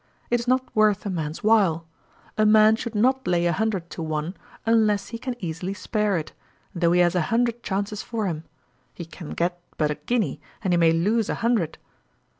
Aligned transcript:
It 0.31 0.39
is 0.39 0.47
not 0.47 0.75
worth 0.75 1.05
a 1.05 1.11
man's 1.11 1.43
while. 1.43 1.85
A 2.35 2.43
man 2.43 2.75
should 2.75 2.95
not 2.95 3.27
lay 3.27 3.45
a 3.45 3.53
hundred 3.53 3.91
to 3.91 4.01
one, 4.01 4.35
unless 4.65 5.09
he 5.09 5.19
can 5.19 5.35
easily 5.37 5.75
spare 5.75 6.17
it, 6.17 6.33
though 6.73 6.91
he 6.93 7.01
has 7.01 7.13
a 7.13 7.21
hundred 7.29 7.61
chances 7.61 8.01
for 8.01 8.25
him: 8.25 8.43
he 8.95 9.05
can 9.05 9.33
get 9.35 9.59
but 9.77 9.91
a 9.91 9.95
guinea, 10.09 10.41
and 10.63 10.73
he 10.73 10.77
may 10.77 10.91
lose 10.91 11.29
a 11.29 11.35
hundred. 11.45 11.77